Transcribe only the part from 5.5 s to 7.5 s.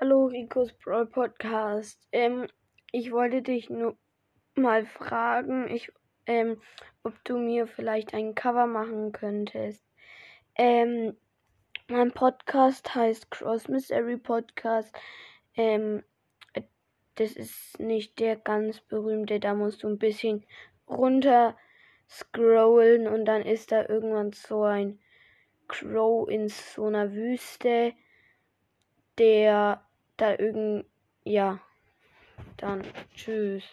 ich, ähm, ob du